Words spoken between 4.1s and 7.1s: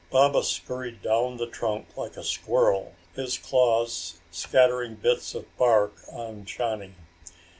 scattering bits of bark on Johnny.